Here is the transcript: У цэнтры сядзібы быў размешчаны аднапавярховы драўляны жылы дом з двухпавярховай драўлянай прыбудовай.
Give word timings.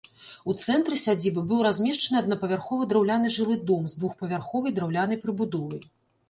У 0.51 0.53
цэнтры 0.61 0.95
сядзібы 1.01 1.43
быў 1.51 1.59
размешчаны 1.67 2.17
аднапавярховы 2.21 2.87
драўляны 2.95 3.31
жылы 3.37 3.59
дом 3.73 3.83
з 3.93 4.01
двухпавярховай 4.01 4.75
драўлянай 4.81 5.23
прыбудовай. 5.29 5.81